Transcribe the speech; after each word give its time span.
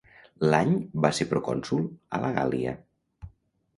L'any 0.53 0.71
va 1.03 1.11
ser 1.19 1.27
procònsol 1.33 1.85
a 2.19 2.23
la 2.25 2.35
Gàl·lia. 2.39 2.77